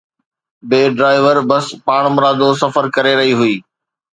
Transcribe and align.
بي 0.69 0.79
driver 0.97 1.37
bus 1.49 1.65
پاڻمرادو 1.85 2.49
سفر 2.61 2.85
ڪري 2.95 3.13
رهي 3.21 3.33
هئي 3.43 3.55